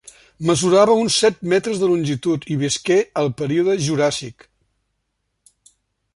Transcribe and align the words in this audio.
Mesurava 0.49 0.95
uns 1.01 1.17
set 1.23 1.37
metres 1.53 1.83
de 1.83 1.89
longitud 1.91 2.47
i 2.55 2.57
visqué 2.65 2.99
al 3.25 3.31
període 3.43 3.77
Juràssic. 3.89 4.49